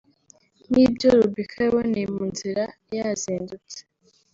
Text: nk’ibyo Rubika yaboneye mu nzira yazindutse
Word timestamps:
nk’ibyo 0.69 1.07
Rubika 1.17 1.55
yaboneye 1.65 2.07
mu 2.15 2.23
nzira 2.31 2.63
yazindutse 2.95 3.77